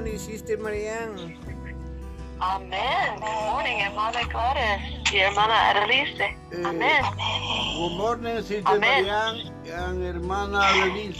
[0.00, 1.36] morning, Sister Marianne.
[2.40, 3.20] Amén.
[3.20, 6.24] Good morning, hermana Gladys y hermana Adelise.
[6.52, 7.04] Eh, Amén.
[7.76, 9.04] Good morning, Sister Amén.
[9.04, 10.60] Marianne and hermana.
[10.70, 11.12] Amén.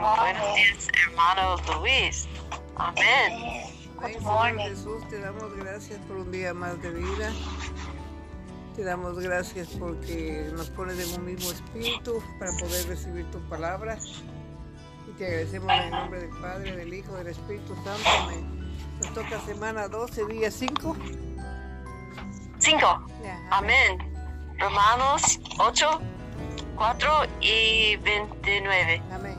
[0.00, 2.26] Buenos días, hermano Luis.
[2.76, 3.66] Amén.
[4.00, 7.32] Ay, Señor Jesús, te damos gracias por un día más de vida.
[8.76, 13.98] Te damos gracias porque nos pones en un mismo espíritu para poder recibir tu palabra.
[15.18, 18.08] Te agradecemos en el nombre del Padre, del Hijo, del Espíritu Santo.
[18.22, 18.72] Amén.
[19.00, 20.96] Nos toca semana 12, día 5.
[22.58, 23.04] Cinco.
[23.50, 23.98] Amén.
[24.60, 26.00] Romanos 8,
[26.76, 27.10] 4
[27.40, 29.02] y 29.
[29.10, 29.36] Amén.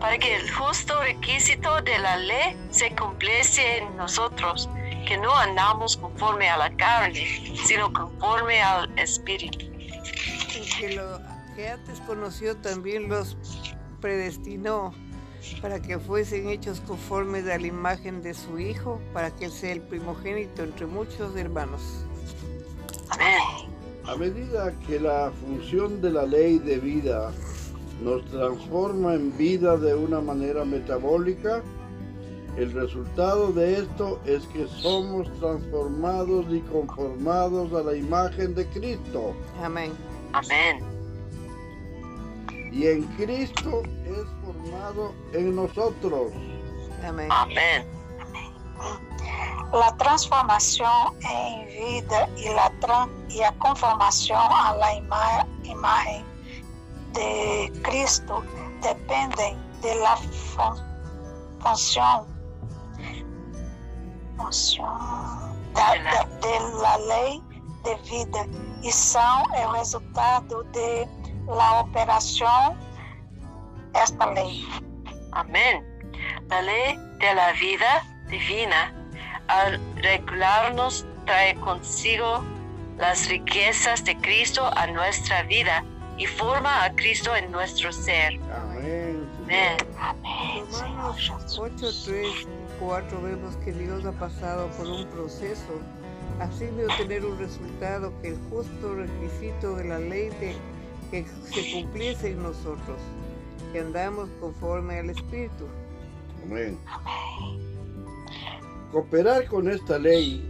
[0.00, 4.70] Para que el justo requisito de la ley se cumpliese en nosotros,
[5.06, 7.26] que no andamos conforme a la carne,
[7.66, 9.66] sino conforme al Espíritu.
[9.66, 11.20] Y que lo
[11.54, 13.36] que antes conoció también los
[14.00, 14.94] predestinó
[15.60, 19.72] para que fuesen hechos conformes a la imagen de su Hijo, para que él sea
[19.72, 22.04] el primogénito entre muchos hermanos.
[23.10, 23.70] Amén.
[24.06, 27.32] A medida que la función de la ley de vida
[28.02, 31.62] nos transforma en vida de una manera metabólica,
[32.56, 39.34] el resultado de esto es que somos transformados y conformados a la imagen de Cristo.
[39.62, 39.92] Amén.
[40.32, 40.99] Amén.
[42.72, 46.32] Y en Cristo es formado en nosotros.
[47.04, 47.28] Amén.
[47.30, 47.86] Amén.
[49.72, 56.24] La transformación en vida y la, tran- y la conformación a la ima- imagen
[57.12, 58.42] de Cristo
[58.82, 60.76] dependen de la fun-
[61.60, 62.26] función,
[64.36, 64.88] función
[65.74, 67.42] da- da- de la ley
[67.84, 68.46] de vida
[68.82, 71.08] y son el resultado de
[71.56, 72.76] la operación
[73.94, 74.66] esta ley.
[75.32, 75.84] Amén.
[76.48, 78.94] La ley de la vida divina,
[79.48, 82.44] al regularnos, trae consigo
[82.98, 85.84] las riquezas de Cristo a nuestra vida
[86.18, 88.38] y forma a Cristo en nuestro ser.
[88.52, 89.28] Amén.
[89.98, 90.66] Amén.
[90.70, 92.46] Romanos 8, 3 y
[92.78, 95.80] 4 vemos que Dios ha pasado por un proceso
[96.40, 100.56] a fin de obtener un resultado que el justo requisito de la ley de
[101.10, 102.98] que se cumpliese en nosotros,
[103.72, 105.66] que andamos conforme al Espíritu.
[106.44, 106.78] Amén.
[108.92, 110.44] Cooperar con esta ley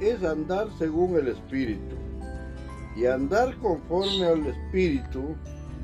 [0.00, 1.96] es andar según el Espíritu.
[2.96, 5.36] Y andar conforme al Espíritu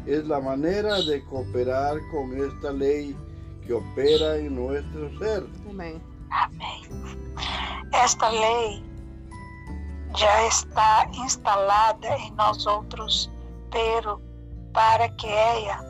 [0.06, 3.16] es la manera de cooperar con esta ley
[3.66, 5.46] que opera en nuestro ser.
[5.68, 6.00] Amén.
[8.04, 8.82] Esta lei
[10.16, 13.30] já está instalada nós outros,
[13.70, 14.20] pero
[14.72, 15.80] para que ela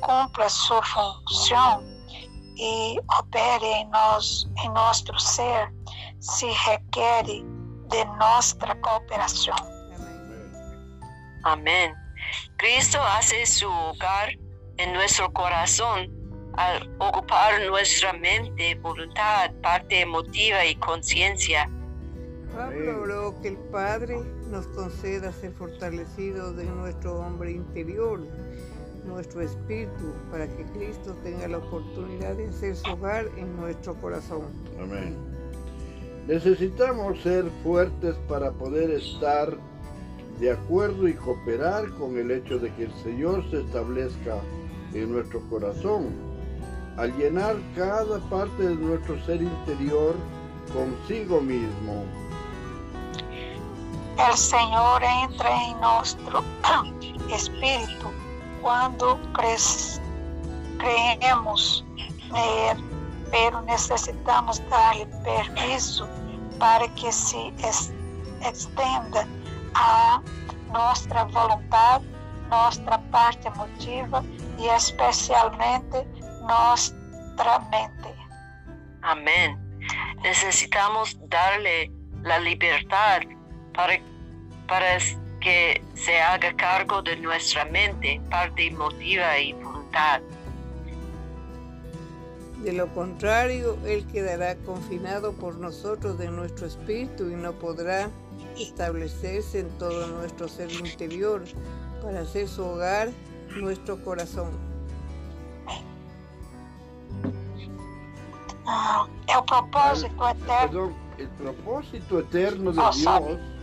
[0.00, 1.82] cumpra sua função
[2.56, 5.72] e opere em nós, em nosso ser,
[6.20, 9.56] se requer de nossa cooperação.
[11.44, 11.94] Amén.
[12.56, 14.30] Cristo hace su hogar
[14.78, 16.10] en nuestro corazón
[16.56, 21.68] al ocupar nuestra mente, voluntad, parte emotiva y conciencia.
[22.54, 24.16] Pablo oró que el Padre
[24.54, 28.20] nos conceda ser fortalecidos en nuestro hombre interior,
[29.04, 34.42] nuestro espíritu, para que Cristo tenga la oportunidad de hacer su hogar en nuestro corazón.
[34.80, 35.16] Amén.
[36.28, 39.58] Necesitamos ser fuertes para poder estar
[40.38, 44.36] de acuerdo y cooperar con el hecho de que el Señor se establezca
[44.92, 46.10] en nuestro corazón,
[46.96, 50.14] al llenar cada parte de nuestro ser interior
[50.72, 52.23] consigo mismo.
[54.16, 56.16] El Senhor entra nosso
[57.28, 58.12] espírito
[58.62, 60.00] quando cres-
[60.78, 61.84] creemos
[62.32, 62.82] nele,
[63.30, 66.08] pero necessitamos dar-lhe permisso
[66.58, 67.52] para que se
[68.40, 69.26] estenda
[69.74, 70.22] a
[70.72, 72.06] nossa vontade,
[72.48, 74.24] nossa parte emotiva
[74.58, 76.06] e especialmente
[76.42, 76.94] nossa
[77.70, 78.14] mente.
[79.02, 79.58] Amén.
[80.22, 81.90] Necesitamos darle
[82.22, 83.20] la libertad
[83.74, 84.00] para,
[84.66, 84.98] para
[85.40, 90.20] que se haga cargo de nuestra mente, parte emotiva y voluntad.
[92.62, 98.08] De lo contrario, Él quedará confinado por nosotros de nuestro espíritu y no podrá
[98.58, 101.42] establecerse en todo nuestro ser interior
[102.02, 103.10] para hacer su hogar
[103.56, 104.50] nuestro corazón.
[108.66, 109.06] Ah,
[109.36, 110.46] o propósito eterno.
[110.46, 113.53] Perdón, el propósito eterno de Oh, Dios.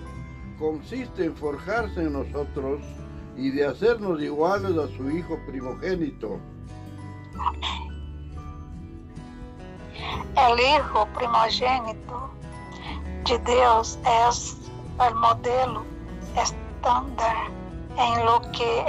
[0.62, 2.80] Consiste en forjarse en nosotros
[3.36, 6.40] y de hacernos iguales a su Hijo primogénito.
[10.38, 12.30] El Hijo primogênito
[13.26, 14.30] de Deus é
[15.04, 15.84] o modelo
[16.40, 17.50] estándar
[17.98, 18.84] em lo que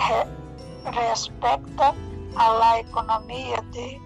[0.90, 1.94] respecta
[2.36, 3.98] a la economia de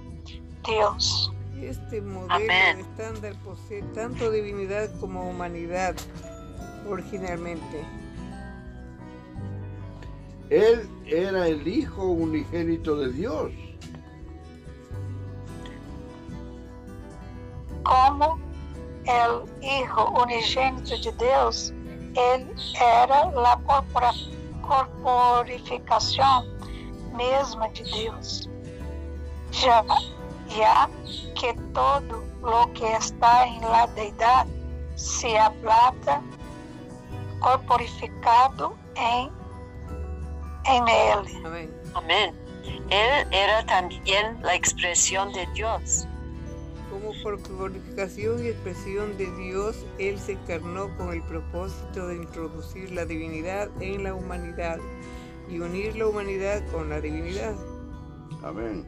[0.64, 1.32] Deus.
[1.60, 5.96] Este modelo estándar posee tanto divinidad como humanidad
[6.88, 7.84] originalmente.
[10.50, 13.52] Él era el Hijo unigénito de Dios.
[17.82, 18.38] Como
[19.04, 21.72] el Hijo unigénito de Deus,
[22.14, 22.46] ele
[22.80, 23.56] era a
[24.62, 26.44] corporificação
[27.14, 28.48] mesma de Deus.
[29.50, 29.84] Já,
[30.48, 30.88] já
[31.34, 34.50] que todo lo que está em la deidade
[34.96, 36.22] se aplata
[37.40, 39.30] corporificado em
[40.64, 41.44] en Él.
[41.44, 41.70] Amén.
[41.94, 42.34] Amén.
[42.90, 46.06] Él era también la expresión de Dios.
[46.90, 52.90] Como por glorificación y expresión de Dios, Él se encarnó con el propósito de introducir
[52.92, 54.78] la divinidad en la humanidad
[55.48, 57.54] y unir la humanidad con la divinidad.
[58.42, 58.86] Amén.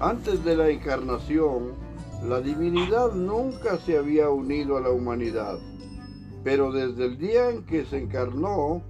[0.00, 1.74] Antes de la encarnación,
[2.22, 5.58] la divinidad nunca se había unido a la humanidad,
[6.46, 8.80] pero desde el día en que se encarnó,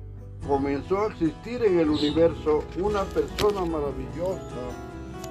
[0.46, 4.60] comenzó a existir en el universo una persona maravillosa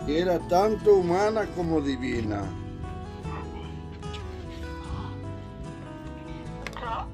[0.08, 2.42] que era tanto humana como divina.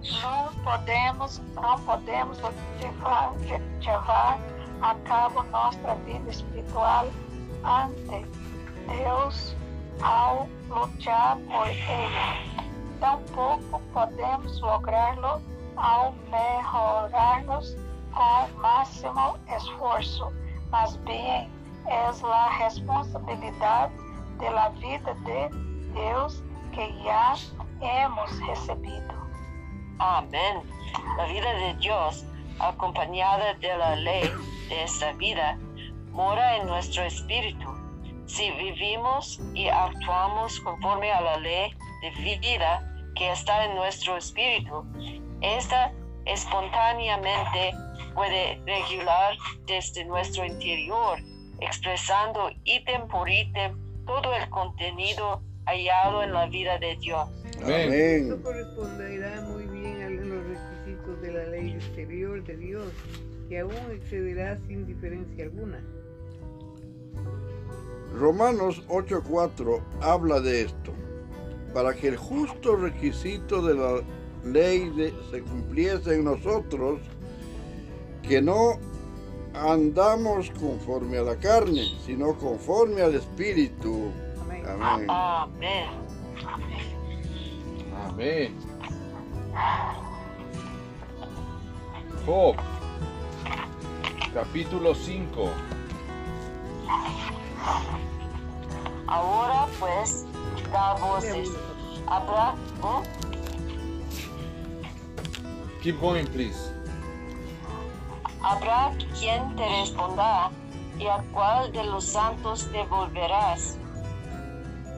[0.01, 2.37] No podemos, no podemos
[2.79, 3.37] llevar,
[3.81, 4.39] llevar
[4.81, 7.07] a cabo nuestra vida espiritual
[7.63, 8.25] ante
[8.87, 9.57] Deus
[10.01, 12.60] ao lutar por Ele.
[13.01, 15.41] Tampouco podemos lográ-lo
[15.75, 17.75] ao mejorarnos
[18.13, 20.31] com máximo esforço,
[20.69, 21.49] mas bem
[21.87, 23.91] é a responsabilidade
[24.37, 25.49] da vida de
[25.95, 26.43] Deus
[26.73, 27.33] que já
[27.81, 29.15] hemos recebido.
[29.97, 30.61] Amém.
[31.19, 32.23] A vida de Deus,
[32.59, 34.31] acompanhada da lei
[34.69, 35.57] desta vida,
[36.11, 37.65] mora em nosso espírito.
[38.27, 44.85] Se vivimos e actuamos conforme a la lei de vida que está em nosso espírito,
[45.41, 45.91] esta
[46.25, 47.73] espontáneamente
[48.13, 49.35] puede regular
[49.65, 51.19] desde nuestro interior,
[51.59, 53.75] expresando ítem por ítem
[54.05, 57.27] todo el contenido hallado en la vida de Dios.
[57.63, 57.93] Amén.
[57.93, 62.91] Esto corresponderá muy bien a los requisitos de la ley exterior de Dios,
[63.47, 65.83] que aún excederá sin diferencia alguna.
[68.13, 70.93] Romanos 8:4 habla de esto,
[71.73, 74.01] para que el justo requisito de la
[74.43, 74.91] ley
[75.29, 76.99] se cumpliese en nosotros,
[78.23, 78.79] que no
[79.53, 84.11] andamos conforme a la carne, sino conforme al Espíritu.
[84.67, 85.05] Amén.
[85.09, 85.89] Amén.
[88.07, 88.55] Amén.
[92.25, 92.55] Job,
[94.33, 95.49] capítulo 5.
[99.11, 100.25] Ahora pues,
[100.71, 101.49] da voces.
[102.07, 102.55] Habrá.
[105.83, 106.71] Keep going, please.
[108.41, 110.49] Habrá quien te responda,
[110.97, 113.77] ¿y a cuál de los santos te volverás?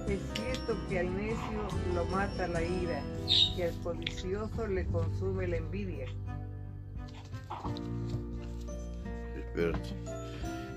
[0.07, 5.57] Es cierto que al necio lo mata la ira, y al codicioso le consume la
[5.57, 6.05] envidia.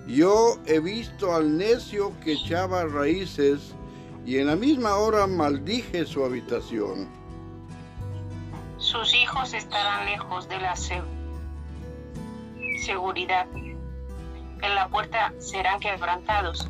[0.07, 3.75] Yo he visto al necio que echaba raíces
[4.25, 7.17] y en la misma hora maldije su habitación
[8.87, 10.77] sus hijos estarán lejos de la
[12.79, 13.47] seguridad.
[13.55, 16.69] En la puerta serán quebrantados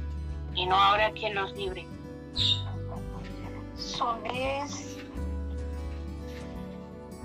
[0.55, 1.87] y no habrá quien los libre.
[3.77, 4.97] Sus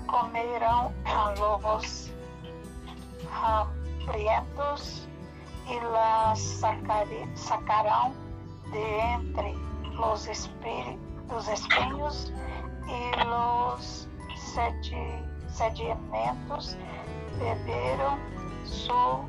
[0.06, 2.10] comerán a lobos
[3.32, 5.08] hambrientos
[5.68, 6.40] y las
[7.34, 8.12] sacarán
[8.72, 9.54] de entre
[9.96, 10.28] los,
[11.28, 12.32] los espinhos
[12.86, 14.08] y los
[15.48, 16.76] sedimentos
[17.38, 18.18] beberam
[18.64, 19.28] su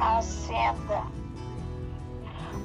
[0.00, 1.04] hacienda.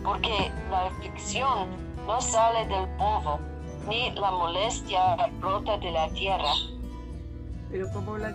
[0.03, 1.69] Porque la aflicción
[2.07, 3.39] no sale del polvo,
[3.87, 6.53] ni la molestia brota de la tierra.
[7.69, 8.29] Pero como la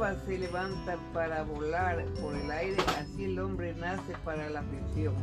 [0.00, 5.14] se levanta para volar por el aire, así el hombre nace para la aflicción.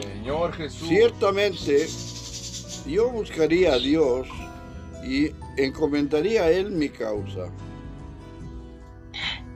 [0.00, 0.88] Señor Jesús.
[0.88, 1.88] Ciertamente,
[2.86, 4.28] yo buscaría a Dios
[5.04, 7.50] y encomendaría a él mi causa.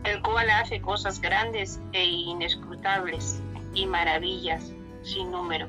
[0.02, 3.40] El cual hace cosas grandes e inescrutables
[3.72, 4.72] y maravillas
[5.04, 5.68] sin número.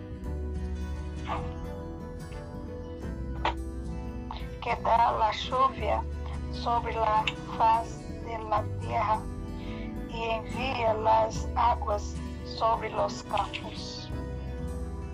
[4.64, 6.04] que da la lluvia
[6.52, 7.24] sobre la
[7.56, 9.20] faz de la tierra
[10.10, 12.16] y envía las aguas
[12.46, 14.10] sobre los campos.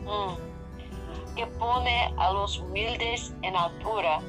[0.03, 1.35] Mm.
[1.35, 4.19] Que pone a los humildes en altura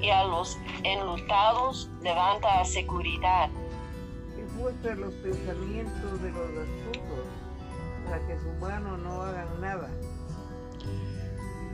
[0.00, 3.50] y a los enlutados levanta a seguridad.
[4.36, 7.24] Que muestra los pensamientos de los astutos
[8.04, 9.90] para que su mano no hagan nada.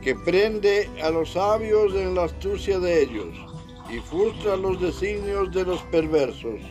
[0.01, 3.50] Que prende a los sabios en la astucia de ellos
[3.91, 6.61] y frustra los designios de los perversos.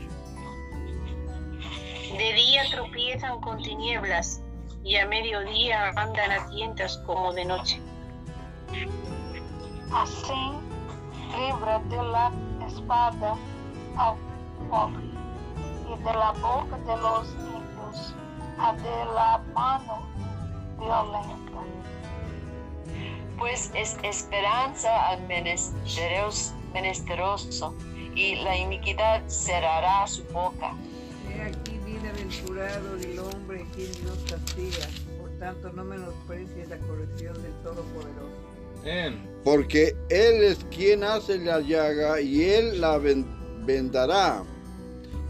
[2.16, 4.42] De día tropiezan con tinieblas
[4.82, 7.80] y a mediodía andan a tientas como de noche.
[9.92, 10.52] Assim,
[11.36, 12.32] livra de la
[12.66, 13.36] espada
[13.96, 14.16] ao
[14.70, 15.04] pobre
[15.92, 18.14] y de la boca de los ímpios
[18.58, 20.06] a de la mano
[20.78, 21.60] violenta.
[23.36, 27.74] Pues es esperanza al menesteros- menesteroso
[28.14, 30.74] y la iniquidad cerrará su boca.
[31.28, 34.86] He aquí bienaventurado el hombre en quien Dios castiga.
[35.20, 38.50] Por tanto, no menosprecies la corrección del Todopoderoso.
[38.82, 39.28] Amén.
[39.44, 43.26] Porque Él es quien hace la llaga y Él la ven-
[43.66, 44.42] vendará.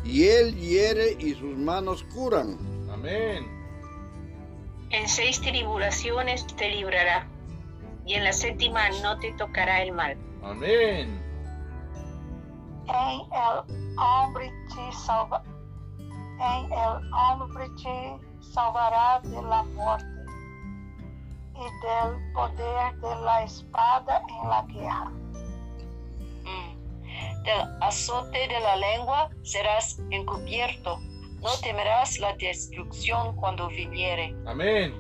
[0.04, 2.56] Y Él hiere y sus manos curan.
[2.90, 3.47] Amén.
[4.90, 7.26] En seis tribulaciones te librará,
[8.04, 10.16] y en la séptima no te tocará el mal.
[10.42, 11.20] Amén.
[12.90, 15.42] Em el hombre te salva,
[16.40, 18.18] em el hombre te
[18.52, 20.06] salvará de la muerte
[21.54, 25.11] y del poder de la espada en la guerra.
[26.42, 27.42] Mm.
[27.44, 30.99] Del azote de la lengua serás encubierto.
[31.42, 34.35] No temerás la destrucción cuando viniere.
[34.47, 34.92] Amén.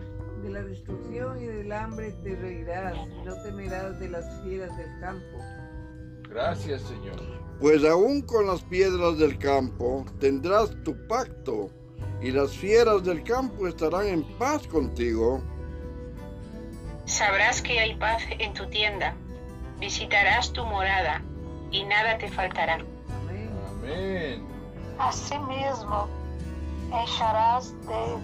[0.42, 5.38] De la destrucción y del hambre te reirás, no temerás de las fieras del campo.
[6.30, 7.39] Gracias, Señor.
[7.60, 11.68] Pues aún con las piedras del campo tendrás tu pacto,
[12.22, 15.42] y las fieras del campo estarán en paz contigo.
[17.04, 19.14] Sabrás que hay paz en tu tienda,
[19.78, 21.22] visitarás tu morada,
[21.70, 22.78] y nada te faltará.
[23.28, 23.50] Amén.
[23.68, 24.46] Amén.
[24.98, 26.08] Asimismo,
[26.86, 28.16] encharás de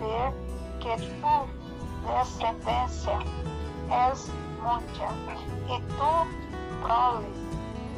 [0.00, 0.32] ver
[0.80, 3.18] que tu descendencia
[4.12, 4.30] es
[4.62, 5.12] mucha
[5.68, 7.37] y tu prole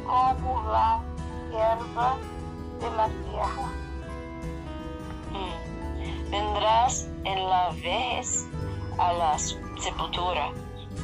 [0.05, 1.01] como la
[1.49, 2.17] hierba
[2.79, 3.67] de la tierra.
[5.31, 6.31] Mm.
[6.31, 8.47] Vendrás en la vejez
[8.97, 10.51] a la sepultura,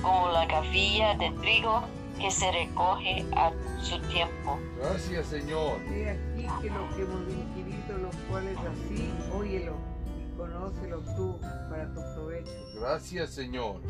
[0.01, 1.83] como la gavilla de trigo
[2.19, 3.51] que se recoge a
[3.81, 4.57] su tiempo.
[4.79, 5.79] Gracias, Señor.
[5.91, 9.75] He aquí que lo que hemos inquirido, lo cual es así, óyelo
[10.17, 11.39] y conócelo tú
[11.69, 12.51] para tu provecho.
[12.79, 13.81] Gracias, Señor.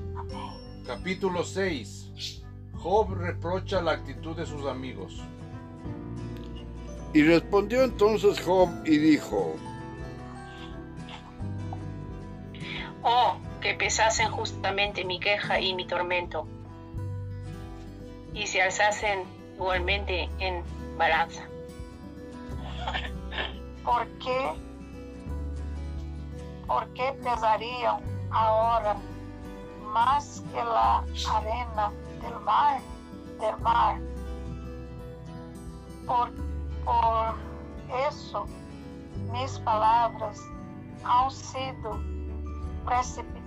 [0.86, 2.44] Capítulo 6.
[2.82, 5.22] Job reprocha la actitud de sus amigos.
[7.14, 9.56] Y respondió entonces Job y dijo,
[13.04, 16.46] Oh, que pesasen justamente mi queja y mi tormento,
[18.34, 19.24] y se alzasen
[19.56, 20.64] igualmente en
[20.98, 21.48] balanza.
[23.84, 24.52] ¿Por qué?
[26.68, 28.98] ¿Por qué pesarían ahora
[29.94, 31.04] más que la
[31.34, 32.80] arena del mar?
[33.40, 34.00] Del mar?
[36.06, 36.32] Por,
[36.86, 37.36] por
[38.10, 38.46] eso
[39.32, 40.40] mis palabras
[41.04, 42.00] han sido
[42.86, 43.44] precipi-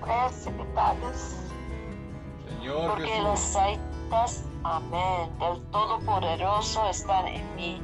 [0.00, 1.40] precipitadas.
[2.48, 3.52] Señor Porque las Jesús.
[3.52, 7.82] saitas, amén, del Todopoderoso están en mí,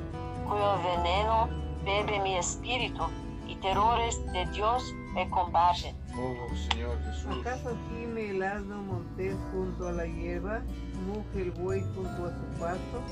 [0.49, 1.49] cuyo veneno
[1.85, 3.05] bebe mi espíritu,
[3.47, 5.97] y terrores de Dios me combaten.
[6.17, 7.39] Oh, Señor Jesús.
[7.41, 10.63] ¿Acaso gime el asno montés junto a la hierba,
[11.07, 13.03] muge el buey junto a su pasto?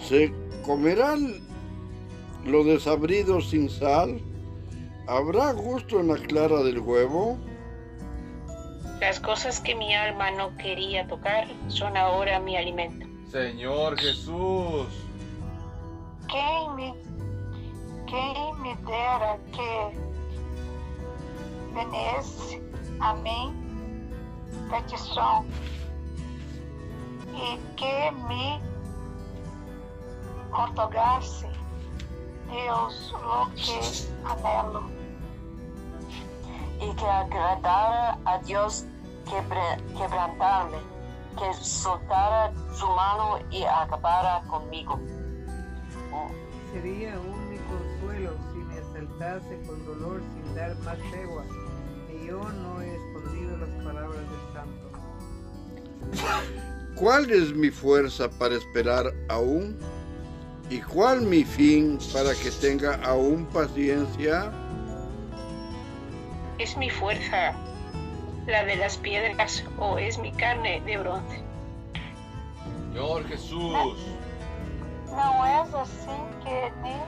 [0.00, 0.32] ¿se
[0.64, 1.34] comerán
[2.44, 4.20] lo desabrido sin sal?
[5.06, 7.38] ¿Habrá gusto en la clara del huevo?
[9.00, 13.06] Las cosas que mi alma no quería tocar son ahora mi alimento.
[13.30, 14.86] Señor Jesús.
[16.28, 16.94] Quem me,
[18.06, 20.09] quem me dera que
[21.74, 22.62] venesse
[23.00, 23.54] a mim
[24.70, 25.44] petição
[27.34, 28.60] e que me
[30.52, 31.46] otorgasse
[32.48, 33.80] Deus lo que
[34.24, 34.82] anelo.
[36.80, 38.86] y que agradara a Dios
[39.28, 40.78] quebre- quebrantarme,
[41.38, 44.98] que soltara su mano y acabara conmigo.
[46.12, 46.28] Oh,
[46.72, 51.44] Sería un mi consuelo si me asaltase con dolor sin dar más tregua,
[52.30, 54.90] yo no he escondido las palabras del santo.
[56.94, 59.76] ¿Cuál es mi fuerza para esperar aún?
[60.70, 64.52] ¿Y cuál mi fin para que tenga aún paciencia?
[66.58, 67.52] ¿Es mi fuerza
[68.46, 71.42] la de las piedras o es mi carne de bronce?
[72.92, 73.98] Señor Jesús,
[75.10, 77.02] Não és assim que nem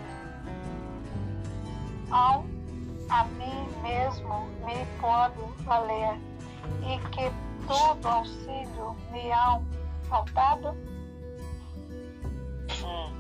[2.11, 2.45] ao
[3.13, 6.17] a mim mesmo me pode valer
[6.83, 7.31] e que
[7.69, 9.61] todo auxílio me há
[10.09, 10.75] faltado?
[12.81, 13.13] Mm.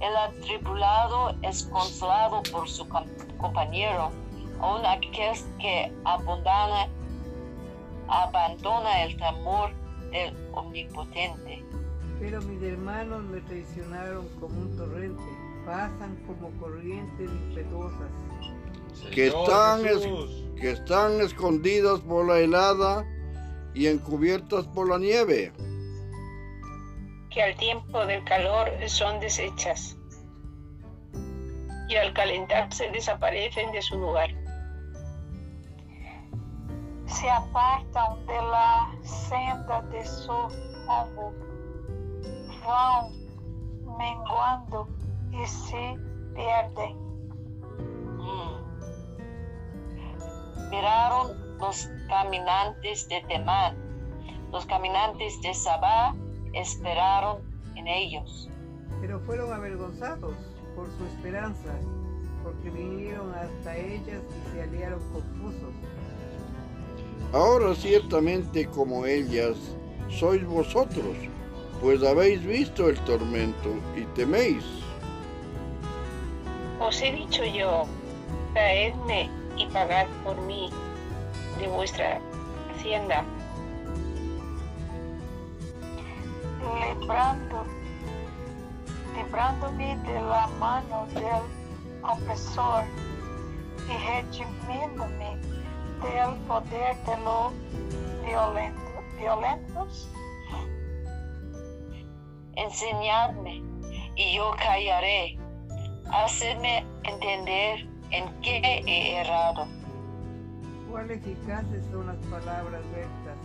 [0.00, 3.06] El atribulado es consolado por su com-
[3.38, 4.10] compañero,
[4.60, 6.88] aun aquel que abandona,
[8.08, 9.70] abandona el temor
[10.10, 11.64] del omnipotente.
[12.18, 15.22] Pero mis hermanos me traicionaron como un torrente,
[15.64, 18.10] pasan como corrientes impetuosas.
[19.12, 20.06] Que están es-
[20.60, 23.04] que están escondidas por la helada
[23.74, 25.52] y encubiertas por la nieve.
[27.30, 29.96] que al tiempo del calor son deshechas
[31.88, 34.30] y al calentarse desaparecen de su lugar.
[37.06, 41.34] Se apartam de la senda de su rumbo,
[42.64, 43.10] vão
[43.98, 44.86] menguando
[45.32, 45.98] e se
[46.34, 46.96] perdem.
[48.18, 48.63] Mm.
[50.70, 53.76] Miraron los caminantes de Temán,
[54.52, 56.14] los caminantes de Sabá
[56.52, 57.42] esperaron
[57.76, 58.48] en ellos.
[59.00, 60.34] Pero fueron avergonzados
[60.74, 61.72] por su esperanza,
[62.42, 65.74] porque vinieron hasta ellas y se aliaron confusos.
[67.32, 69.56] Ahora ciertamente como ellas
[70.08, 71.16] sois vosotros,
[71.80, 74.64] pues habéis visto el tormento y teméis.
[76.80, 77.86] Os he dicho yo,
[78.52, 80.70] traedme y pagad por mí
[81.58, 82.20] de vuestra
[82.74, 83.24] hacienda,
[86.80, 87.64] Lembrando,
[89.14, 91.42] librando-me de la mano del
[92.02, 92.84] opresor
[93.88, 95.36] e redimindo-me
[96.00, 97.52] del poder de lo
[98.24, 98.80] violento,
[99.18, 100.08] violentos.
[102.56, 103.62] Enseñadme
[104.16, 105.38] y yo callaré.
[106.10, 109.66] Hacedme entender en qué he errado.
[110.90, 113.36] Cuán eficaces son las palabras rectas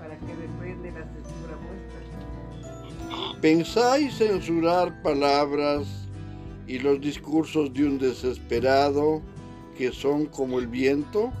[0.00, 3.40] para que reprende la censura vuestra.
[3.40, 5.86] ¿Pensáis censurar palabras
[6.66, 9.22] y los discursos de un desesperado
[9.76, 11.32] que son como el viento?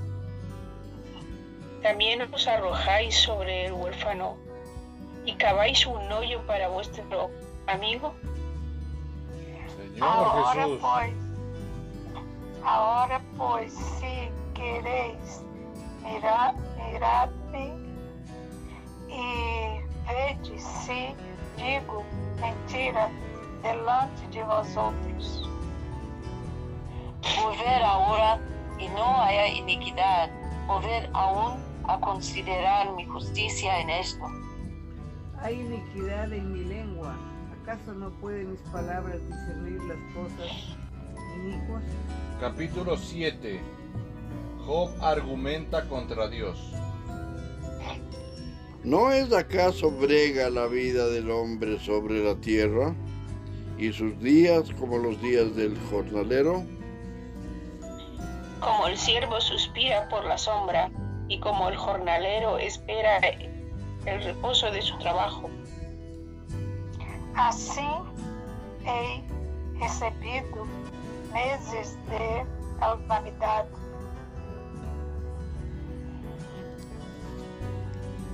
[1.82, 4.36] también os arrojáis sobre el huérfano
[5.24, 7.30] y caváis un hoyo para vuestro
[7.66, 8.14] amigo.
[9.76, 11.27] Señor Ahora Jesús, pois,
[12.64, 15.44] ahora pois, se quereis
[16.02, 17.72] mirar, mirar-me
[19.08, 21.14] e vede se
[21.56, 22.04] digo
[22.40, 23.10] mentira
[23.62, 25.48] delante de vós outros.
[27.36, 28.40] Volver ahora
[28.78, 30.30] y no haya iniquidad.
[30.66, 34.24] Volver aún a considerar mi justicia en esto.
[35.40, 37.14] Hay iniquidad en mi lengua.
[37.62, 40.76] ¿Acaso no pueden mis palabras discernir las cosas?
[42.40, 43.60] Capítulo 7.
[44.66, 46.72] Job argumenta contra Dios.
[48.84, 52.94] ¿No es acaso brega la vida del hombre sobre la tierra
[53.76, 56.64] y sus días como los días del jornalero?
[58.60, 60.90] Como el siervo suspira por la sombra
[61.28, 63.18] y como el jornalero espera
[64.06, 65.50] el reposo de su trabajo.
[67.38, 68.08] Assim
[71.32, 72.46] meses de
[72.78, 73.68] calamidade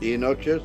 [0.00, 0.61] ¿Y noches?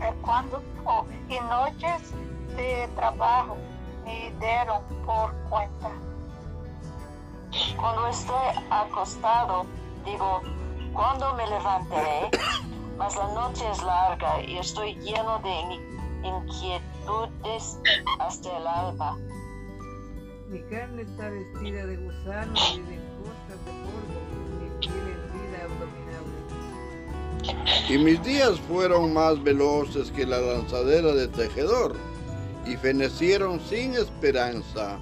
[0.00, 2.12] é quando oh, e noites
[2.54, 3.56] de trabalho
[4.04, 5.90] me deram por conta.
[7.76, 9.66] Cuando estoy acostado,
[10.04, 10.42] digo,
[10.92, 12.30] ¿cuándo me levantaré?
[12.98, 15.80] Mas la noche es larga y estoy lleno de
[16.22, 17.78] inquietudes
[18.20, 19.16] hasta el alba.
[20.54, 24.20] Mi carne está vestida de gusano y de costas de polvo,
[24.60, 26.38] mi piel hendida abominable.
[27.92, 31.96] Y mis días fueron más veloces que la lanzadera de tejedor
[32.64, 34.96] y fenecieron sin esperanza.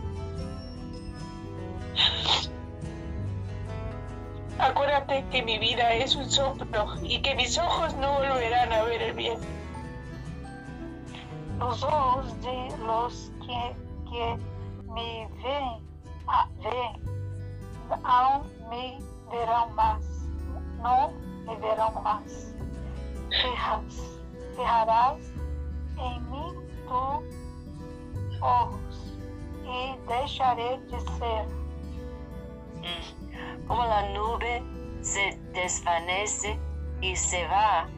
[4.58, 9.02] Acuérdate que mi vida es un soplo y que mis ojos no volverán a ver
[9.02, 9.38] el bien.
[11.60, 13.76] Os olhos de los que,
[14.10, 14.51] que
[14.92, 15.82] me veem,
[16.26, 17.02] a- veem,
[18.02, 18.98] não me
[19.30, 20.06] verão mais,
[20.82, 21.12] não
[21.46, 22.52] me verão mais.
[23.30, 24.20] fijas,
[24.54, 25.32] fijarás
[25.98, 26.54] em mim
[26.86, 29.18] tus ojos
[29.64, 31.46] e deixarei de ser.
[32.82, 33.66] Mm.
[33.66, 34.62] Como la nube
[35.00, 36.58] se desvanece
[37.00, 37.88] y se va,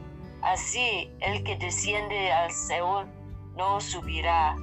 [0.42, 3.06] así el que desciende al Seol
[3.56, 4.54] no subirá.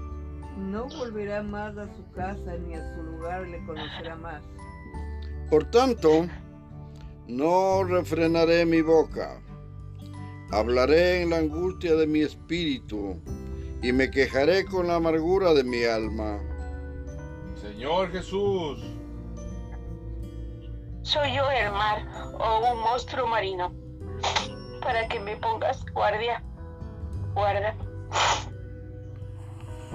[0.57, 4.43] No volverá más a su casa ni a su lugar le conocerá más.
[5.49, 6.27] Por tanto,
[7.27, 9.41] no refrenaré mi boca.
[10.51, 13.21] Hablaré en la angustia de mi espíritu
[13.81, 16.39] y me quejaré con la amargura de mi alma.
[17.55, 18.79] Señor Jesús,
[21.03, 22.05] Soy yo el mar
[22.39, 23.73] o un monstruo marino
[24.81, 26.43] para que me pongas guardia.
[27.33, 27.75] Guarda.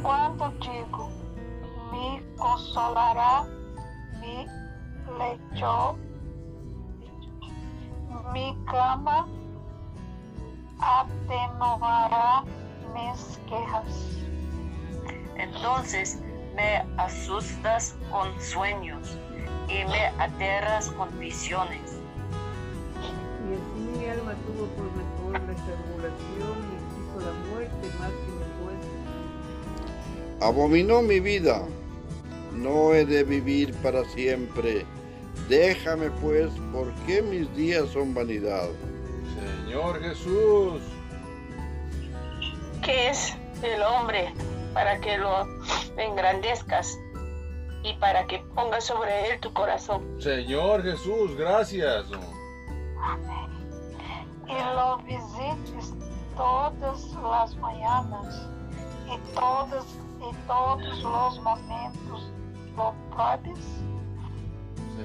[0.02, 1.10] Quando digo,
[1.90, 3.44] me consolará,
[4.20, 4.46] me
[5.18, 5.96] lecho,
[8.32, 9.26] mi cama
[10.78, 12.44] atenuará
[12.94, 14.22] mis quejas.
[15.36, 16.20] Entonces
[16.54, 19.16] me asustas con sueños
[19.68, 22.00] y me aterras con visiones.
[23.46, 28.35] Y así mi alma tuvo por mejor la estrangulación y quiso la muerte más que.
[30.40, 31.62] Abominó mi vida.
[32.52, 34.84] No he de vivir para siempre.
[35.48, 38.68] Déjame pues, porque mis días son vanidad.
[39.66, 40.80] Señor Jesús,
[42.86, 44.32] ¿Qué es el hombre
[44.72, 45.44] para que lo
[45.96, 46.96] engrandezcas
[47.82, 50.04] y para que pongas sobre él tu corazón?
[50.20, 52.06] Señor Jesús, gracias.
[54.48, 55.94] E lo visites
[56.36, 58.48] todas las mañanas
[59.08, 59.84] e todas
[60.20, 62.32] e todos los momentos
[62.76, 63.64] lo probes.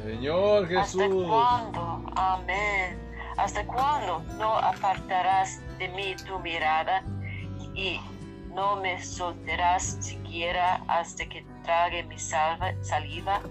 [0.05, 2.03] Señor ¿Hasta Jesús, cuándo?
[2.15, 2.97] Amén.
[3.37, 7.03] ¿Hasta cuándo no apartarás de mí tu mirada
[7.73, 7.99] y
[8.53, 13.41] no me soltarás siquiera hasta que trague mi salva- saliva?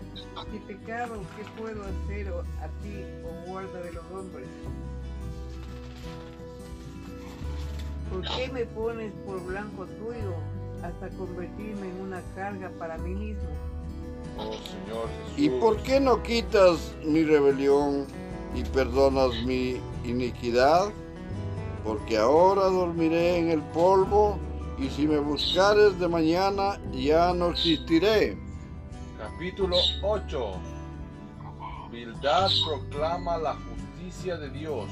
[0.50, 4.48] Si pecado, ¿qué puedo hacer a ti, oh guarda de los hombres?
[8.10, 10.34] ¿Por qué me pones por blanco tuyo
[10.82, 13.48] hasta convertirme en una carga para mí mismo?
[14.38, 15.38] oh Señor Jesús.
[15.38, 18.06] ¿Y por qué no quitas mi rebelión
[18.54, 20.90] y perdonas mi iniquidad?
[21.84, 24.38] Porque ahora dormiré en el polvo
[24.78, 28.36] y si me buscares de mañana ya no existiré.
[29.18, 30.52] Capítulo 8.
[31.90, 34.88] Bildad proclama la justicia de Dios.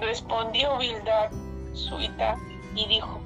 [0.00, 1.30] Respondió Bildad,
[1.74, 2.36] suita,
[2.74, 3.20] y dijo,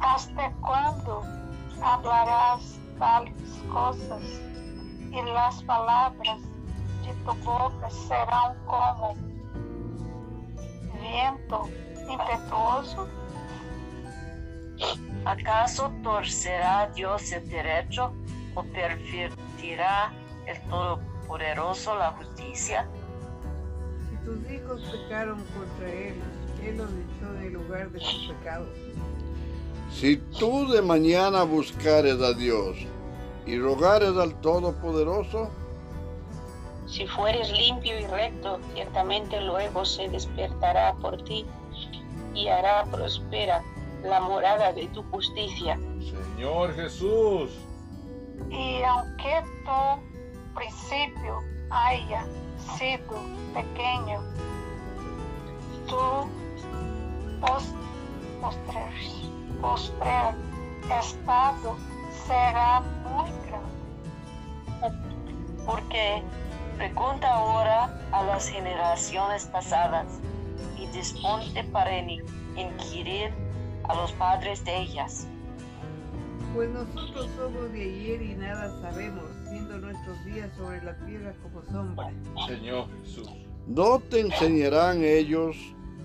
[0.00, 1.22] ¿Hasta cuándo
[1.82, 3.34] hablarás tales
[3.72, 4.22] cosas
[5.10, 6.40] y las palabras
[7.04, 9.14] de tu boca serán como
[11.00, 11.68] viento
[12.08, 13.08] impetuoso?
[15.24, 18.12] ¿Acaso torcerá Dios el derecho
[18.54, 20.12] o pervertirá
[20.46, 22.86] el Todopoderoso la justicia?
[24.08, 26.22] Si tus hijos pecaron contra él,
[26.62, 28.68] él los echó del lugar de sus pecados.
[29.98, 32.76] Si tú de mañana buscares a Dios
[33.46, 35.48] y rogares al Todopoderoso,
[36.86, 41.46] si fueres limpio y recto, ciertamente luego se despertará por ti
[42.34, 43.62] y hará próspera
[44.04, 45.80] la morada de tu justicia.
[46.00, 47.50] Señor Jesús,
[48.50, 52.26] Y aunque tu principio haya
[52.76, 53.18] sido
[53.54, 54.20] pequeño,
[55.88, 55.96] tu
[57.40, 57.74] pos-
[58.42, 58.92] postrer,
[59.60, 60.34] postrer
[61.00, 61.76] estado
[62.26, 64.96] será muy grande.
[65.64, 66.22] Porque
[66.76, 70.06] pregunta ahora a las generaciones pasadas
[70.78, 72.22] y disponte para in-
[72.56, 73.32] inquirir
[73.88, 75.26] a los padres de ellas.
[76.54, 81.62] Pues nosotros somos de ayer y nada sabemos, siendo nuestros días sobre la tierra como
[81.70, 82.10] sombra.
[82.46, 83.28] Señor Jesús.
[83.66, 85.56] no te enseñarán ellos,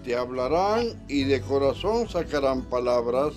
[0.04, 3.34] te hablarán y de corazón sacarán palabras.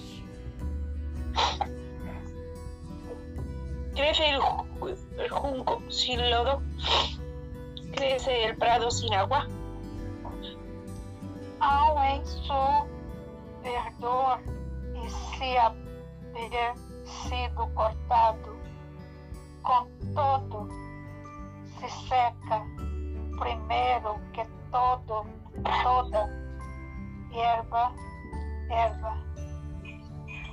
[3.95, 6.63] Crece el, ju- el junco sin lodo,
[7.93, 9.47] crece el prado sin agua.
[12.11, 12.53] Em su
[13.63, 14.39] verdor
[14.95, 16.75] e se haver
[17.29, 18.57] sido cortado,
[19.63, 20.69] com todo
[21.81, 22.63] se seca
[23.39, 25.25] primeiro que todo,
[25.83, 26.44] toda
[27.35, 27.93] erva,
[28.71, 29.25] erva.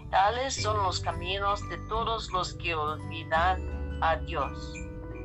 [0.10, 4.74] Tales son los caminos de todos los que olvidan a Dios,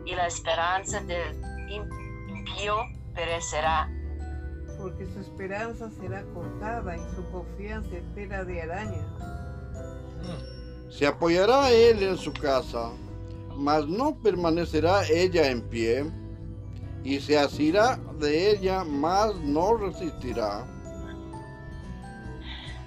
[0.04, 1.36] y la esperanza del
[2.28, 2.76] impío
[3.14, 3.90] perecerá.
[4.78, 9.06] Porque su esperanza será cortada y su confianza tela de araña.
[10.90, 12.90] Se apoyará él en su casa,
[13.56, 16.04] mas no permanecerá ella en pie,
[17.02, 20.64] y se asirá de ella, mas no resistirá.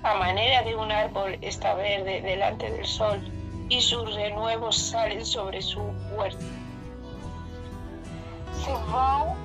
[0.10, 3.22] A manera de un árbol está verde delante del sol,
[3.69, 5.82] y sus renuevos salen sobre su
[6.15, 6.43] huerta.
[8.69, 9.36] se vão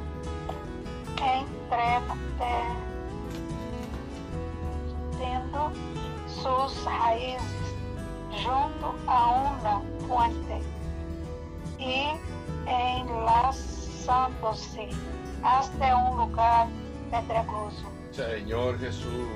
[1.21, 2.17] entretendo
[6.27, 7.77] suas raízes
[8.43, 10.61] junto a uma fonte
[11.79, 12.19] e
[12.67, 14.89] enlaçando-se
[15.43, 16.67] até um lugar
[17.11, 17.94] pedregoso.
[18.15, 19.27] Señor Jesús.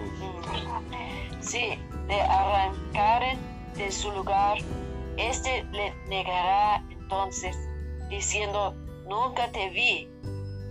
[1.41, 3.39] Si le arrancaren
[3.77, 4.59] de su lugar,
[5.17, 7.57] este le negará entonces,
[8.09, 8.77] diciendo,
[9.09, 10.09] nunca te vi.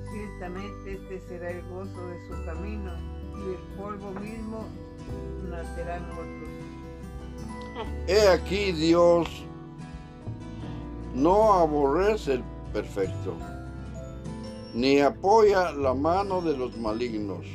[0.10, 2.94] Ciertamente este será el gozo de su camino,
[3.36, 4.66] y del polvo mismo
[5.50, 7.88] nacerán otros.
[8.08, 9.28] He aquí Dios
[11.14, 13.36] no aborrece el perfecto,
[14.74, 17.46] ni apoya la mano de los malignos.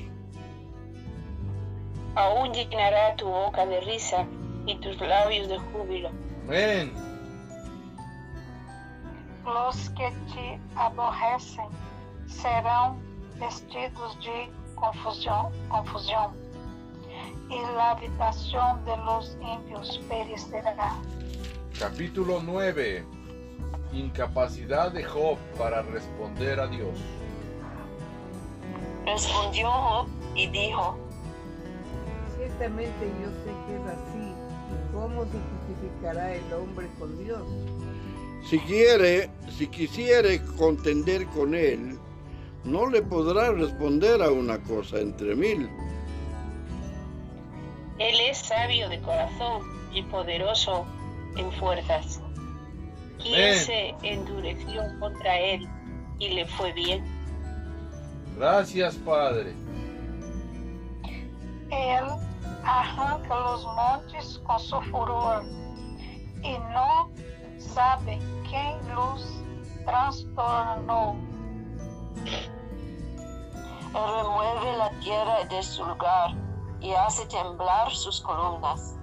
[2.14, 4.26] Aún llenará tu boca de risa
[4.66, 6.10] y tus labios de júbilo.
[6.46, 6.92] Amén.
[9.44, 11.68] Os que te aborrecem
[12.28, 12.96] serão
[13.38, 16.32] vestidos de confusão, confusão
[17.50, 20.96] e a habitação de los ímpios perecerá.
[21.78, 23.04] Capítulo 9.
[23.92, 26.98] Incapacidad de Job para responder a Dios.
[29.04, 30.96] Respondió Job y dijo,
[32.62, 34.32] Ciertamente yo sé que es así.
[34.70, 37.42] ¿Y cómo se justificará el hombre con Dios?
[38.48, 41.98] Si quiere, si quisiere contender con él,
[42.62, 45.68] no le podrá responder a una cosa entre mil.
[47.98, 50.86] Él es sabio de corazón y poderoso
[51.36, 52.20] en fuerzas.
[53.20, 53.58] ¿Quién Amén.
[53.58, 55.66] se endureció contra él
[56.20, 57.04] y le fue bien?
[58.36, 59.52] Gracias, Padre.
[61.72, 62.31] Ele
[62.64, 65.44] arranca os montes com seu furor
[66.42, 67.10] e não
[67.58, 69.42] sabem quem los
[69.84, 71.16] transtornou.
[73.94, 76.34] Él remueve la tierra de su lugar
[76.80, 78.98] y hace temblar sus columnas.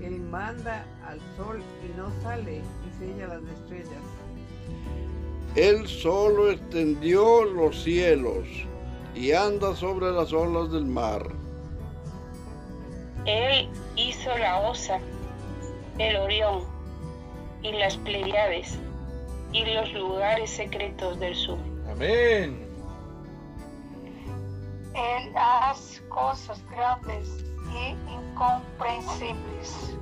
[0.00, 4.02] Él manda al sol y no sale y sella las estrellas.
[5.54, 8.48] Él solo extendió los cielos
[9.14, 11.41] y anda sobre las olas del mar.
[13.26, 14.98] Él hizo la osa,
[15.98, 16.64] el Orión
[17.62, 18.78] y las Pleiades
[19.52, 21.58] y los lugares secretos del sur.
[21.90, 22.68] Amén.
[24.94, 27.28] Ele as coisas grandes
[27.74, 29.96] e incompreensíveis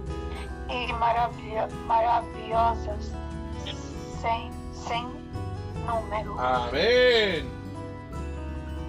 [0.68, 3.12] e maravilha- maravilhosas
[4.20, 5.04] sem, sem
[5.86, 6.36] número.
[6.40, 7.46] Amén.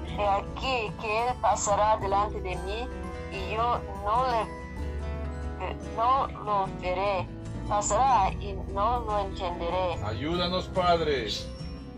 [0.08, 2.88] He aquí que él pasará delante de mí
[3.32, 4.62] y yo no le
[5.96, 7.28] no lo veré.
[7.68, 10.04] Pasará y no lo entenderé.
[10.04, 11.28] Ayúdanos, Padre.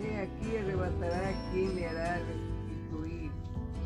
[0.01, 3.31] He aquí arrebatará quien le hará restituir.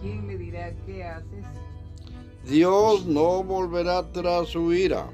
[0.02, 1.46] ¿Quién le dirá qué haces?
[2.44, 5.08] Dios no volverá tras su ira,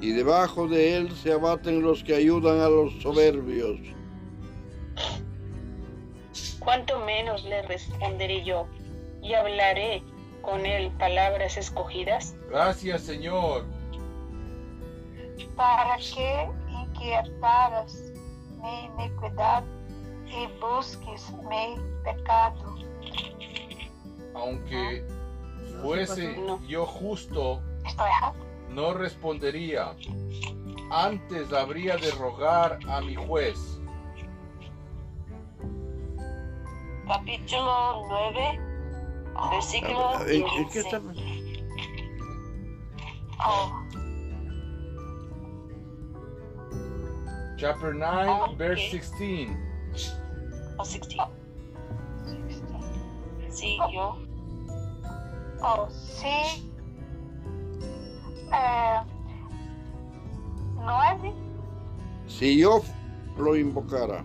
[0.00, 3.80] y debajo de él se abaten los que ayudan a los soberbios.
[6.58, 8.66] Cuanto menos le responderé yo
[9.22, 10.02] y hablaré
[10.44, 12.34] con él palabras escogidas.
[12.50, 13.64] Gracias, Señor.
[15.56, 17.94] para que inquietaras
[18.62, 19.62] mi iniquidad
[20.26, 22.76] y busques mi pecado.
[24.34, 25.04] Aunque
[25.72, 26.60] No, fuese ¿qué No.
[26.66, 27.60] yo justo,
[28.70, 29.94] no respondería.
[30.90, 33.80] Antes habría de rogar a mi juez.
[37.06, 38.60] Capítulo 9,
[39.50, 40.78] versículo ¿En, en qué 15.
[40.80, 41.00] está?
[43.46, 43.72] Oh,
[47.56, 48.56] Chapter 9, Okay.
[48.56, 49.50] verse 16.
[50.78, 51.18] Oh, 16.
[52.48, 53.54] 16.
[53.54, 54.16] Sí, yo.
[55.62, 56.70] Oh, sí.
[58.52, 59.00] Eh,
[60.76, 61.32] nueve.
[62.26, 62.82] Si yo
[63.38, 64.24] lo invocara,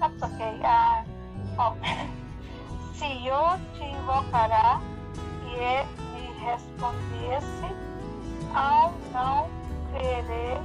[0.00, 0.60] That's okay.
[0.62, 0.87] Ah, oh.
[2.94, 4.80] Si yo te invocará
[5.44, 7.68] e ele me respondesse,
[8.54, 9.48] ao não
[9.92, 10.60] creeré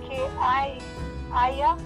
[0.00, 0.78] que hay-
[1.32, 1.76] haya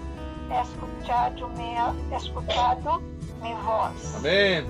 [0.61, 1.75] escuchado mi,
[2.15, 3.01] escuchado
[3.41, 4.15] mi voz.
[4.17, 4.65] Amén.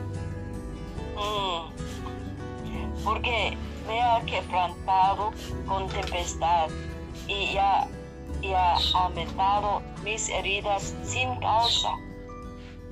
[1.15, 1.69] Mm.
[3.03, 5.31] Porque me ha quebrantado
[5.67, 6.69] con tempestad
[7.27, 7.87] y ya,
[8.41, 11.89] y ha aumentado mis heridas sin causa.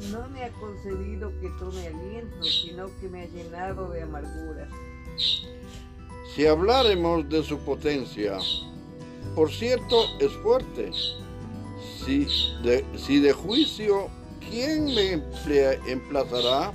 [0.09, 4.69] No me ha concedido que tome aliento, sino que me ha llenado de amarguras.
[6.33, 8.37] Si habláremos de su potencia,
[9.35, 10.91] por cierto, es fuerte.
[12.03, 12.25] Si
[12.63, 14.09] de, si de juicio,
[14.49, 16.71] ¿quién me emplea- emplazará?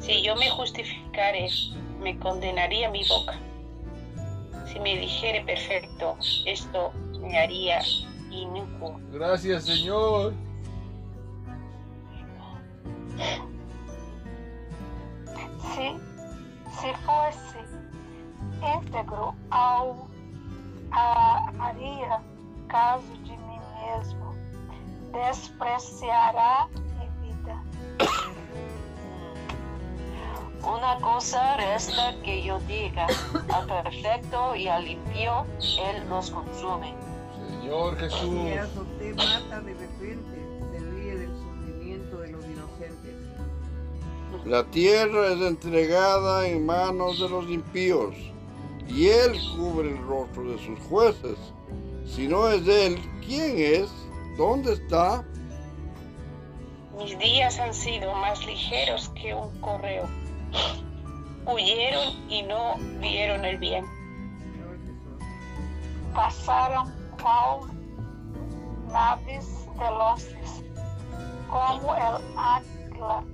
[0.00, 1.48] Si yo me justificare,
[2.00, 3.38] me condenaría mi boca.
[4.72, 7.80] Si me dijere perfecto, esto me haría
[8.30, 8.98] inicuo.
[9.12, 10.32] Gracias, Señor.
[15.74, 15.96] Si,
[16.78, 17.64] si fosse
[18.76, 20.08] íntegro ao
[20.92, 22.20] a, haria
[22.68, 24.34] caso de mim mesmo,
[25.12, 27.62] despreciará mi vida.
[30.62, 33.06] Una cosa resta que yo diga,
[33.52, 36.94] al perfecto y al impío, Él los consume.
[37.60, 38.50] Señor Jesús.
[38.60, 40.43] Azote mata de repente,
[44.44, 48.14] La tierra es entregada en manos de los impíos,
[48.86, 51.38] y él cubre el rostro de sus jueces.
[52.04, 53.90] Si no es él, ¿quién es?
[54.36, 55.24] ¿Dónde está?
[56.98, 60.06] Mis días han sido más ligeros que un correo.
[61.46, 63.86] Huyeron y no vieron el bien.
[66.12, 67.70] Pasaram cual
[68.92, 70.62] naves veloces,
[71.48, 73.24] como el águila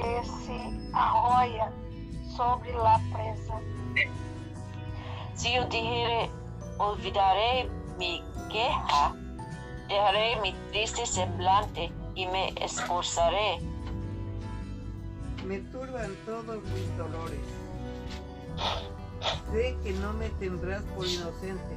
[0.00, 1.72] que se arrolla
[2.36, 3.60] sobre la presa.
[5.34, 6.30] Si yo dijere,
[6.78, 9.14] olvidaré mi queja,
[9.88, 13.58] dejaré mi triste semblante y me esforzaré.
[15.46, 17.40] Me turban todos mis dolores.
[19.52, 21.74] Sé que no me tendrás por inocente.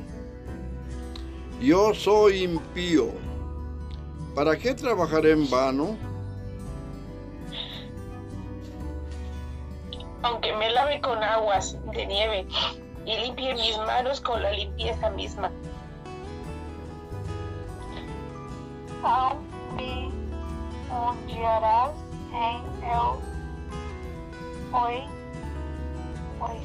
[1.59, 3.09] Yo soy impío.
[4.35, 6.10] ¿Para qué trabajaré en vano?
[10.23, 12.47] Aunque me lave con aguas de nieve
[13.05, 15.51] y limpie mis manos con la limpieza misma.
[19.75, 20.11] Me
[20.91, 21.91] hundirás
[22.33, 23.17] em el
[24.73, 25.07] oi,
[26.39, 26.61] oi,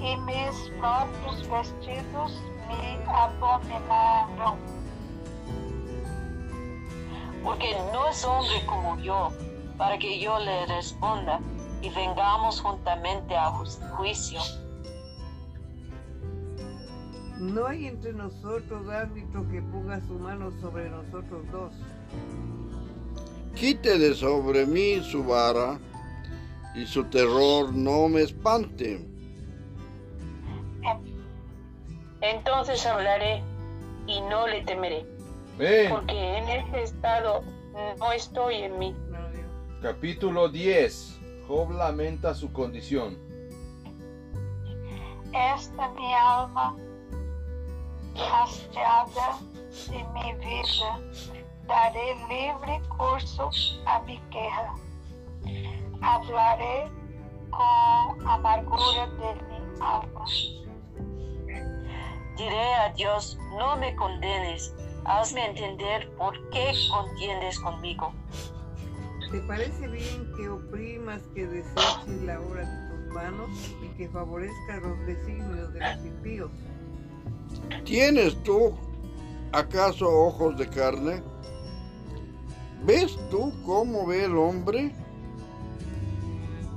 [0.00, 2.32] e mis próprios vestidos
[2.66, 4.58] me abominaram.
[7.44, 9.30] Porque no es hombre como yo,
[9.76, 11.40] para que yo le responda
[11.84, 14.40] y vengamos juntamente a ju- juicio.
[17.38, 21.72] No hay entre nosotros árbitro que ponga su mano sobre nosotros dos.
[23.54, 25.78] Quite de sobre mí su vara,
[26.74, 29.06] y su terror no me espante.
[32.20, 33.42] Entonces hablaré
[34.06, 35.06] y no le temeré,
[35.90, 37.42] porque en este estado
[37.98, 38.96] no estoy en mí.
[39.82, 41.20] Capítulo 10.
[41.46, 43.18] Job lamenta su condición.
[45.32, 46.76] Esta mi alma
[48.14, 49.38] hastiada
[49.90, 51.00] de mi vida,
[51.66, 53.50] daré libre curso
[53.86, 54.74] a mi queja.
[56.00, 56.90] Hablaré
[57.50, 60.24] con amargura de mi alma.
[62.36, 68.12] Diré a Dios, no me condenes, hazme entender por qué contiendes conmigo.
[69.34, 73.50] ¿Te parece bien que oprimas, que deseches la obra de tus manos
[73.82, 76.50] y que favorezcas los designios de los impíos?
[77.84, 78.78] ¿Tienes tú
[79.50, 81.20] acaso ojos de carne?
[82.84, 84.94] ¿Ves tú cómo ve el hombre?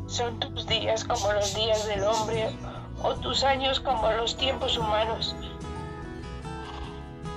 [0.07, 2.49] Son tus días como los días del hombre
[3.03, 5.35] o tus años como los tiempos humanos.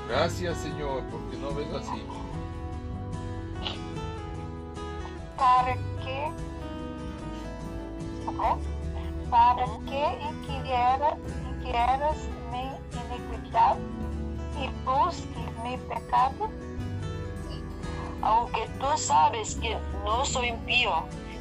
[0.08, 2.19] Gracias, Señor, porque no ves así.
[5.50, 6.30] Para que,
[8.24, 8.56] Tá
[9.28, 11.16] para que inquiera,
[11.50, 12.18] inquieras
[12.52, 12.70] mi
[13.16, 13.76] iniquidad
[14.56, 16.48] y busques mi pecado.
[18.22, 20.92] Aunque tú sabes que no soy impío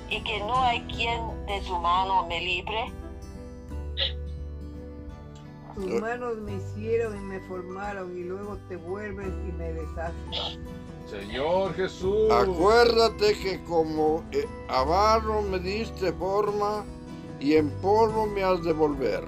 [0.09, 2.91] y que no hay quien de tu mano me libre,
[5.75, 10.59] Tus manos me hicieron y me formaron y luego te vuelves y me deshaces.
[11.09, 12.31] Señor Jesús.
[12.31, 16.85] Acuérdate que como eh, a barro me diste forma
[17.39, 19.23] y en polvo me has de volver.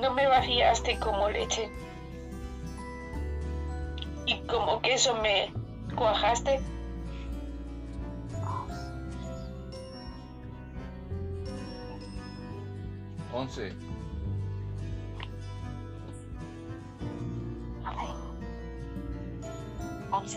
[0.00, 1.70] No me vaciaste como leche
[4.26, 5.52] y como que eso me
[5.94, 6.60] cuajaste.
[13.32, 13.83] Once.
[20.14, 20.36] Once.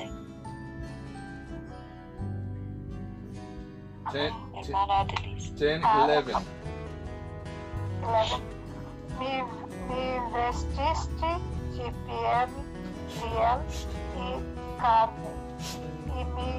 [4.11, 5.51] Ten, Hermana Denise.
[5.59, 6.35] ten, Ah, eleven.
[8.01, 8.41] Eleven.
[9.19, 9.43] Me,
[9.87, 10.03] me
[10.33, 11.31] vestiste
[11.75, 12.49] de piel,
[13.13, 13.59] piel
[14.17, 15.31] y carne,
[16.07, 16.51] y me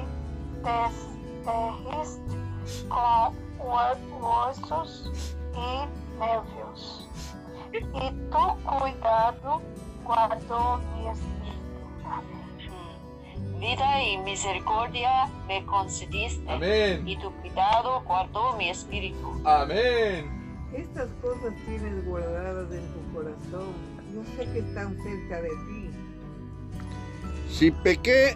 [0.63, 2.37] destejiste
[2.87, 5.11] con hue- huesos
[5.55, 6.81] y nervios.
[7.73, 9.61] Y tu cuidado
[10.05, 11.29] guardó mi espíritu.
[11.29, 11.38] Amén.
[13.59, 16.49] Vida y misericordia me concediste.
[16.49, 17.05] Amén.
[17.05, 19.41] Y tu cuidado guardó mi espíritu.
[19.43, 20.39] Amén.
[20.73, 23.73] Estas cosas tienes guardadas en tu corazón.
[24.13, 25.89] Yo sé que están cerca de ti.
[27.49, 28.33] Si pequé,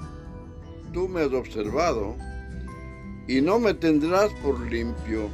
[0.92, 2.16] tú me has observado,
[3.28, 5.30] y no me tendrás por limpio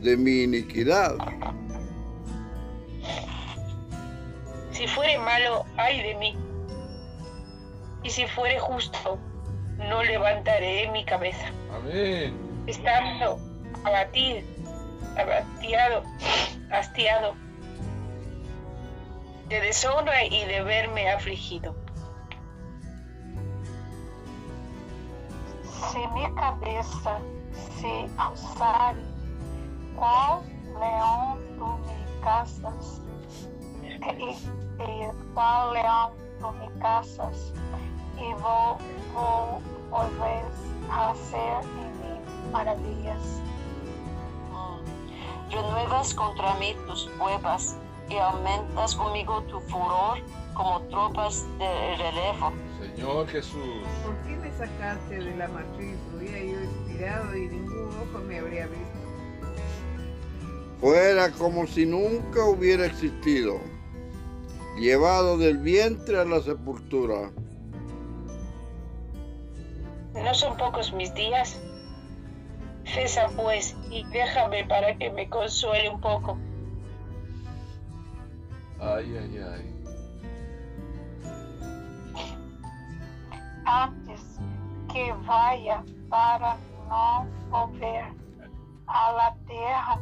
[0.00, 1.16] de mi iniquidad.
[4.70, 6.47] Si fuere malo, ay de mí.
[8.02, 9.18] Y si fuere justo,
[9.78, 11.46] no levantaré mi cabeza.
[11.74, 12.34] Amén.
[12.66, 13.38] Estando
[13.84, 14.46] abatido,
[15.16, 16.02] abatiado,
[16.70, 17.34] hastiado
[19.48, 21.74] de deshonra y de verme afligido.
[25.62, 27.18] Se mi cabeça
[27.80, 28.94] se alçar,
[29.96, 30.42] qual
[30.78, 33.00] leão tu me caças?
[33.82, 37.54] E, e qual leão tu me caças?
[38.20, 38.78] E vou,
[39.12, 40.44] vou volver
[40.90, 43.42] a ser em mim maravilhas.
[44.50, 45.50] Mm.
[45.50, 47.76] Renuevas contra mí tus pruebas
[48.08, 50.18] y aumentas conmigo tu furor
[50.54, 52.52] como tropas de relevo.
[52.80, 53.84] Señor Jesús.
[54.04, 55.96] ¿Por qué me sacaste de la matriz?
[56.16, 58.98] Hubiera yo expirado y ningún ojo me habría visto.
[60.80, 63.58] Fuera como si nunca hubiera existido,
[64.78, 67.30] llevado del vientre a la sepultura.
[70.24, 71.60] ¿No son pocos mis días?
[72.84, 76.38] Cesa pues y déjame para que me consuele un poco.
[78.80, 79.74] Ay, ay, ay.
[83.66, 84.40] Antes
[84.92, 86.56] que vaya para
[86.88, 88.04] não volver
[88.86, 90.00] a la terra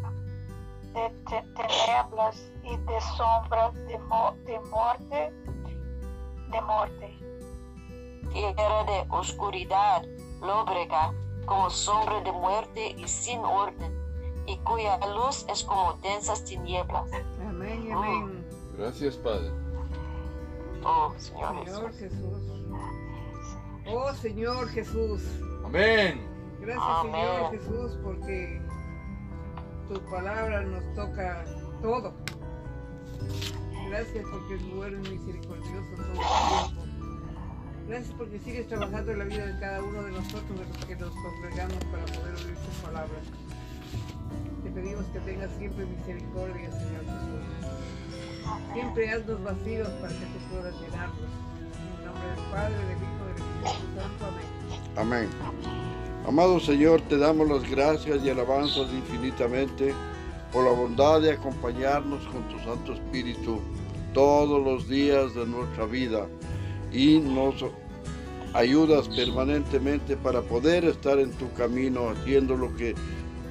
[0.95, 5.33] de te- tenebras e de sombra de, mo- de morte,
[6.51, 6.61] de
[8.27, 8.55] morte.
[8.55, 10.03] Tierra de oscuridad,
[10.41, 11.13] lóbrega,
[11.47, 13.93] como sombra de muerte y sin orden,
[14.47, 17.11] y cuya luz es como densas tinieblas.
[17.49, 18.47] Amén y amén.
[18.77, 19.51] Gracias, Padre.
[20.85, 21.99] Oh, Señor Señor Jesús.
[21.99, 22.57] Jesús.
[23.89, 25.23] Oh Señor Jesús.
[25.65, 26.21] Amén.
[26.61, 27.13] Gracias Amén.
[27.13, 28.61] Señor Jesús porque
[29.89, 31.45] tu palabra nos toca
[31.83, 32.13] todo.
[33.89, 36.86] Gracias porque tú eres misericordioso todo el tiempo.
[37.89, 40.97] Gracias porque sigues trabajando en la vida de cada uno de nosotros, de los que
[40.97, 43.19] nos congregamos para poder oír tu palabra.
[44.65, 48.73] Te pedimos que tengas siempre misericordia, Señor Jesús.
[48.73, 51.31] Siempre haznos vacíos para que tú puedas llenarlos.
[51.99, 54.25] En nombre del Padre, del Hijo y del Espíritu Santo.
[54.97, 55.29] Amén.
[55.29, 55.29] Amén.
[56.27, 59.95] Amado Señor, te damos las gracias y alabanzas infinitamente
[60.53, 63.61] por la bondad de acompañarnos con tu Santo Espíritu
[64.13, 66.27] todos los días de nuestra vida
[66.93, 67.65] y nos
[68.55, 72.95] ayudas permanentemente para poder estar en tu camino haciendo lo que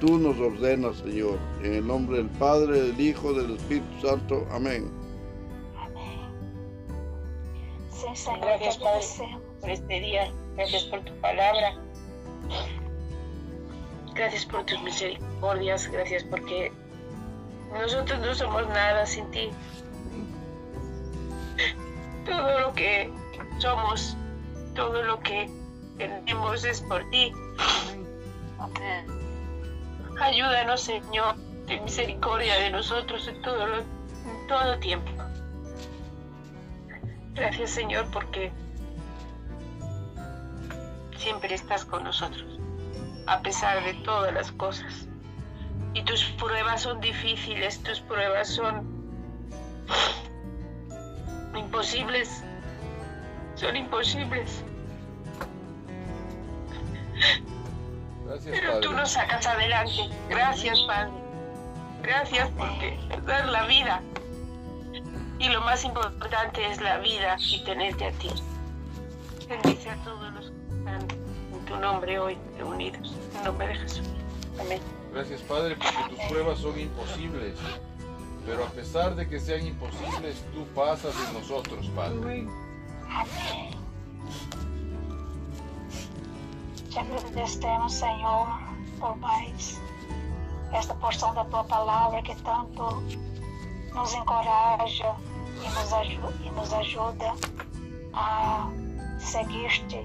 [0.00, 1.38] tú nos ordenas, Señor.
[1.62, 4.46] En el nombre del Padre, del Hijo, del Espíritu Santo.
[4.50, 4.90] Amén.
[8.14, 9.38] Senhor, te Gracias, Padre.
[9.60, 10.32] por este día.
[10.56, 11.74] Gracias por tu palabra.
[14.14, 15.90] Gracias por tus misericordias.
[15.90, 16.72] Gracias porque
[17.72, 19.50] nosotros no somos nada sin ti.
[22.24, 23.10] Todo lo que
[23.58, 24.16] somos,
[24.74, 25.50] todo lo que
[25.98, 27.32] tenemos es por ti.
[30.20, 31.36] Ayúdanos, Señor,
[31.66, 35.10] de misericordia de nosotros en todo, lo- en todo tiempo.
[37.34, 38.50] Gracias, Señor, porque
[41.18, 42.58] siempre estás con nosotros,
[43.26, 45.06] a pesar de todas las cosas.
[45.92, 48.86] Y tus pruebas son difíciles, tus pruebas son
[51.54, 52.42] imposibles,
[53.56, 54.62] son imposibles.
[58.26, 60.10] Gracias, Pero tú nos sacas adelante.
[60.28, 61.12] Gracias, Padre.
[62.02, 64.02] Gracias porque das la vida.
[65.38, 68.30] Y lo más importante es la vida y tenerte a ti.
[69.48, 71.02] Bendice a todos los que están
[71.52, 73.14] en tu nombre hoy reunidos.
[73.36, 74.06] En nombre de Jesús.
[74.60, 74.80] Amén.
[75.12, 77.54] Gracias, Padre, porque tus pruebas son imposibles.
[78.44, 82.46] Pero a pesar de que sean imposibles, tú pasas en nosotros, Padre.
[83.16, 83.70] Amém.
[86.90, 88.46] Te agradecemos, Senhor,
[89.00, 89.80] por mais
[90.72, 93.02] esta porção da tua palavra que tanto
[93.94, 95.14] nos encoraja
[95.64, 97.32] e nos ajuda, e nos ajuda
[98.12, 98.68] a
[99.18, 100.04] seguir-te,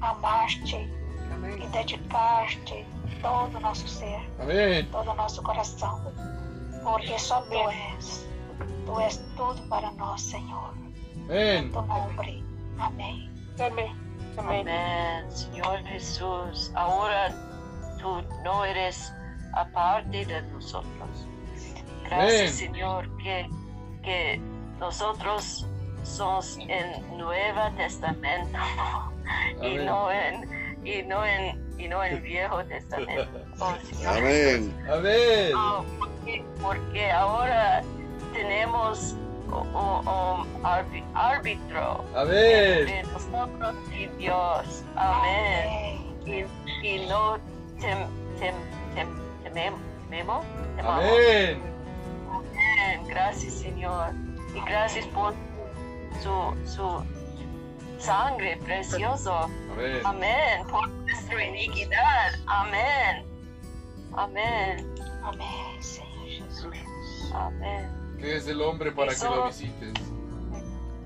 [0.00, 2.84] amar-te e dedicar-te
[3.22, 4.84] todo o nosso ser, Amén.
[4.90, 6.12] todo o nosso coração.
[6.82, 8.26] Porque só tu és.
[8.86, 10.74] Tu és tudo para nós, Senhor.
[11.28, 11.70] Amén.
[11.70, 12.30] Tu nombre.
[12.30, 12.47] Amém.
[12.78, 13.30] Amén.
[13.60, 14.08] Amén.
[14.36, 16.70] Amén, Señor Jesús.
[16.74, 17.34] Ahora
[18.00, 19.12] tú no eres
[19.54, 21.26] aparte de nosotros.
[22.04, 22.52] Gracias, Amén.
[22.52, 23.48] Señor, que,
[24.02, 24.40] que
[24.78, 25.66] nosotros
[26.04, 28.58] somos en Nuevo Testamento
[29.62, 33.28] y no en y no en y no en Viejo Testamento.
[33.60, 33.74] Oh,
[34.06, 34.72] Amén.
[34.88, 35.52] Amén.
[35.56, 37.82] Ah, porque, porque ahora
[38.32, 39.16] tenemos
[39.52, 42.88] un, un arbi- árbitro Amén.
[42.88, 44.84] entre nosotros y Dios.
[44.96, 46.16] Amén.
[46.26, 47.38] Y, y no
[47.80, 47.96] tem,
[48.38, 48.54] tem,
[48.94, 49.06] tem,
[49.44, 50.44] temem- tememos.
[50.76, 51.04] temamos.
[51.04, 51.62] Amén.
[52.30, 53.06] Amén.
[53.08, 54.12] Gracias, Señor.
[54.54, 55.34] Y gracias por
[56.22, 57.04] su, su
[57.98, 59.48] sangre precioso.
[59.72, 60.00] Amén.
[60.04, 60.66] Amén.
[60.70, 62.32] Por nuestra iniquidad.
[62.46, 63.24] Amén.
[64.16, 64.94] Amén.
[65.22, 67.32] Amém, Senhor Jesus.
[67.34, 67.97] Amén.
[68.18, 69.92] ¿Qué es el hombre para que lo visites?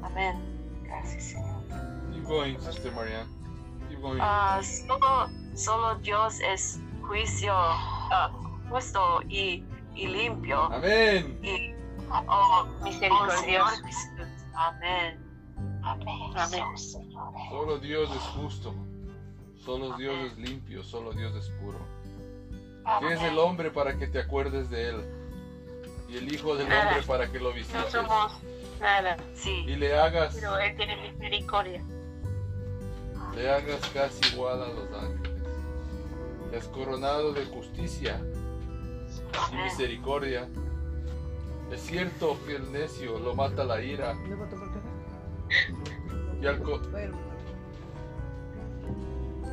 [0.03, 0.83] Amén.
[0.85, 1.63] Gracias, Señor.
[2.13, 3.31] Keep going, Sister Marianne.
[3.89, 4.19] Keep going.
[4.21, 8.31] Ah, solo, solo Dios es juicio ah,
[8.71, 9.63] justo y,
[9.95, 10.63] y limpio.
[10.73, 11.39] Amén.
[11.43, 11.75] Y,
[12.11, 13.83] oh, Misericordioso.
[13.83, 14.45] oh, Jesús.
[14.55, 15.33] Amén.
[15.85, 17.35] O Senhor.
[17.51, 18.75] Solo Dios es justo.
[19.57, 20.83] Solo Dios es limpio.
[20.83, 21.79] Solo Dios es puro.
[23.01, 25.22] ¿Qué es el hombre para que te acuerdes de él?
[26.13, 26.89] Y el Hijo del Nada.
[26.91, 27.91] Hombre para que lo No visites.
[27.91, 28.33] somos
[28.81, 29.65] nada, Sí.
[29.67, 31.83] Y le hagas, pero Él tiene misericordia.
[33.35, 35.33] le hagas casi igual a los ángeles.
[36.51, 38.21] Le has coronado de justicia
[39.53, 40.49] y misericordia.
[41.71, 44.15] Es cierto que el necio lo mata la ira
[46.43, 46.83] y al, co-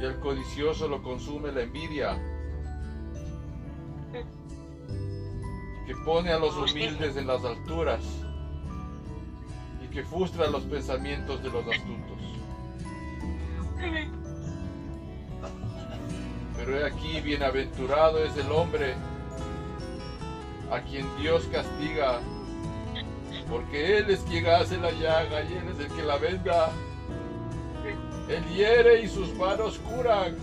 [0.02, 2.18] y al codicioso lo consume la envidia.
[5.90, 8.00] Que pone a los humildes en las alturas
[9.84, 12.20] y que frustra los pensamientos de los astutos.
[16.56, 18.94] Pero he aquí, bienaventurado es el hombre
[20.72, 22.20] a quien Dios castiga,
[23.50, 26.70] porque Él es quien hace la llaga y Él es el que la venda.
[28.30, 30.38] Él hiere y sus manos curan.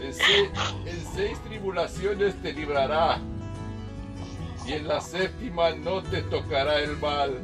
[0.00, 0.46] En, se-
[0.90, 3.20] en seis tribulaciones te librará,
[4.68, 7.38] y en la séptima no te tocará el mal.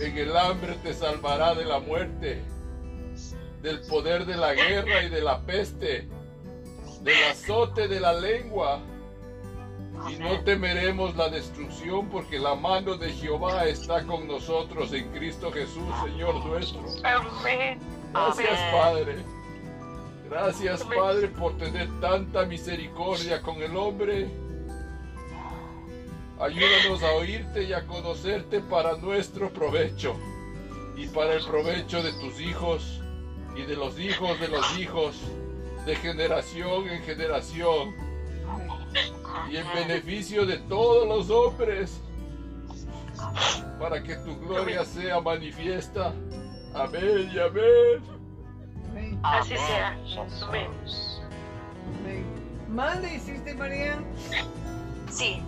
[0.00, 2.42] En el hambre te salvará de la muerte,
[3.62, 6.08] del poder de la guerra y de la peste,
[7.02, 8.80] del azote de la lengua.
[10.10, 15.50] Y no temeremos la destrucción porque la mano de Jehová está con nosotros en Cristo
[15.52, 16.82] Jesús, Señor nuestro.
[18.12, 18.60] Gracias.
[18.72, 19.16] Padre.
[20.28, 20.84] Gracias.
[20.84, 24.47] Padre, por tener tanta misericordia con el hombre.
[26.40, 30.14] Ayúdanos a oírte y a conocerte para nuestro provecho
[30.96, 33.00] y para el provecho de tus hijos
[33.56, 35.16] y de los hijos de los hijos,
[35.84, 37.92] de generación en generación,
[39.50, 42.00] y en beneficio de todos los hombres,
[43.80, 46.14] para que tu gloria sea manifiesta.
[46.74, 49.18] Amén y amén.
[49.24, 49.98] Así sea.
[50.46, 50.70] Amén.
[52.00, 52.24] Amén.
[52.68, 53.98] Mande, hiciste María.
[55.10, 55.42] Sí.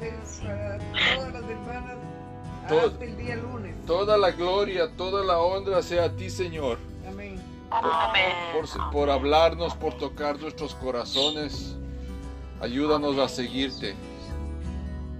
[0.00, 0.78] Entonces, para
[1.16, 1.96] todas las hermanas,
[2.68, 3.74] Todo- hasta el día lunes.
[3.86, 6.78] Toda la gloria, toda la honra sea a ti, Señor,
[7.08, 7.40] Amén.
[7.70, 8.32] Amén.
[8.52, 11.74] por, por hablarnos, por tocar nuestros corazones.
[12.60, 13.94] Ayúdanos a seguirte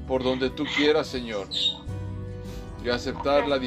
[0.06, 1.46] por donde tú quieras, Señor,
[2.84, 3.60] y aceptar la,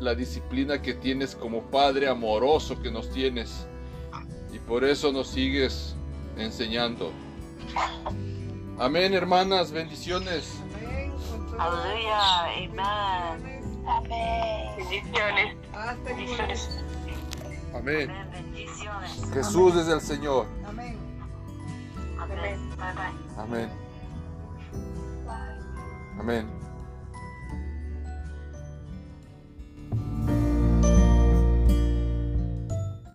[0.00, 3.66] la disciplina que tienes como Padre amoroso que nos tienes,
[4.52, 5.94] y por eso nos sigues
[6.36, 7.12] enseñando.
[8.80, 10.58] Amén, hermanas, bendiciones.
[10.74, 11.12] Amén.
[11.58, 12.16] Aleluya.
[12.16, 14.74] las Amén.
[14.78, 15.56] bendiciones.
[16.02, 16.82] Bendiciones.
[17.74, 18.10] Amén.
[18.10, 18.30] Amén.
[18.32, 19.22] Bendiciones.
[19.34, 20.46] Jesús es el Señor.
[20.66, 20.98] Amén.
[22.18, 22.70] Amén.
[22.70, 23.42] Bye bye.
[23.42, 23.70] Amén.
[26.18, 26.69] Amén.